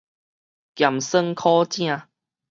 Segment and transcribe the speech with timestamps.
[0.73, 2.07] 鹹酸苦汫